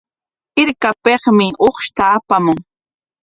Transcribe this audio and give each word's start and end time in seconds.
Hirkapikmi 0.57 1.47
uqshta 1.67 2.03
apamun. 2.17 2.57